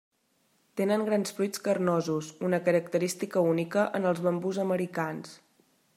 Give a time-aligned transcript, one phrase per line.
[0.79, 5.41] Tenen grans fruits carnosos, una característica única en els bambús americans.